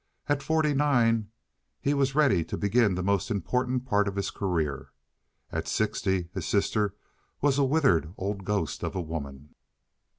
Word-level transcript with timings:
At 0.27 0.41
forty 0.41 0.73
nine 0.73 1.29
he 1.79 1.93
was 1.93 2.15
ready 2.15 2.43
to 2.45 2.57
begin 2.57 2.95
the 2.95 3.03
most 3.03 3.29
important 3.29 3.85
part 3.85 4.07
of 4.07 4.15
his 4.15 4.31
career. 4.31 4.89
At 5.51 5.67
sixty 5.67 6.29
his 6.33 6.47
sister 6.47 6.95
was 7.39 7.59
a 7.59 7.63
withered 7.63 8.11
old 8.17 8.43
ghost 8.43 8.81
of 8.83 8.95
a 8.95 8.99
woman. 9.01 9.53